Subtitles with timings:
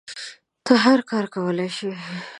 [0.65, 1.91] ته هر کار کولی شی